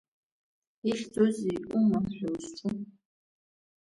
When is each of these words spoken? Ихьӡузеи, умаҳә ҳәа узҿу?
Ихьӡузеи, 0.91 1.57
умаҳә 1.77 2.11
ҳәа 2.17 2.29
узҿу? 2.35 2.69